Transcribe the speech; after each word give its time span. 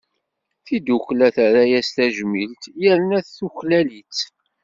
Tidukkla 0.65 1.27
terra-as 1.35 1.87
tajmilt, 1.95 2.63
yerna 2.81 3.19
tuklal-itt. 3.35 4.19